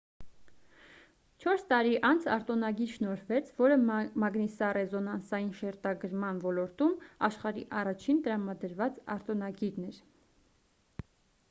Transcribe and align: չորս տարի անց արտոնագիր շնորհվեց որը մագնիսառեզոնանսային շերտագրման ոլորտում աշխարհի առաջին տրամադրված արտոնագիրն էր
չորս 1.41 1.65
տարի 1.73 1.91
անց 2.11 2.25
արտոնագիր 2.35 2.89
շնորհվեց 2.93 3.51
որը 3.59 3.77
մագնիսառեզոնանսային 4.23 5.53
շերտագրման 5.61 6.41
ոլորտում 6.47 6.97
աշխարհի 7.29 7.67
առաջին 7.83 8.27
տրամադրված 8.31 9.01
արտոնագիրն 9.19 9.89
էր 9.93 10.05